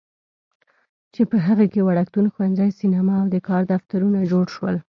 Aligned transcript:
چې 1.13 1.21
په 1.29 1.37
هغې 1.45 1.67
کې 1.73 1.85
وړکتون، 1.87 2.25
ښوونځی، 2.33 2.69
سینما 2.79 3.15
او 3.21 3.27
د 3.33 3.35
کار 3.47 3.61
دفترونه 3.73 4.19
جوړ 4.31 4.45
شول. 4.55 4.75